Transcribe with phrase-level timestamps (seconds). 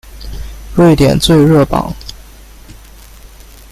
[0.75, 1.93] 瑞典最热榜。